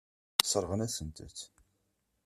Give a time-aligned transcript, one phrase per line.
[0.43, 1.39] Sseṛɣen-asent-tt.